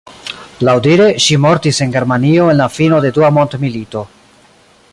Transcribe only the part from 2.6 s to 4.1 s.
la fino de Dua Mondmilito.